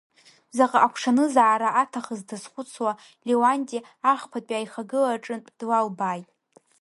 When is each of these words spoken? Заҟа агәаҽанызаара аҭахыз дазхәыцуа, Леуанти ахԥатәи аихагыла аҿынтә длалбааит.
Заҟа 0.55 0.79
агәаҽанызаара 0.85 1.69
аҭахыз 1.81 2.21
дазхәыцуа, 2.27 2.91
Леуанти 3.27 3.87
ахԥатәи 4.11 4.57
аихагыла 4.57 5.09
аҿынтә 5.11 5.51
длалбааит. 5.59 6.27